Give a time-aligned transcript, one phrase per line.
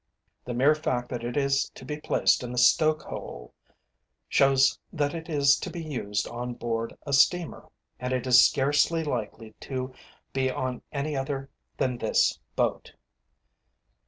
[0.45, 3.53] The mere fact that it is to be placed in the stoke hole,
[4.27, 7.67] shows that it is to be used on board a steamer,
[7.99, 9.93] and it is scarcely likely to
[10.33, 12.93] be on any other than this boat.